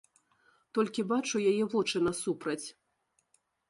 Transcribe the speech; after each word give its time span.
Толькі 0.77 1.05
бачу 1.13 1.43
яе 1.53 1.63
вочы 1.77 1.97
насупраць. 2.09 2.63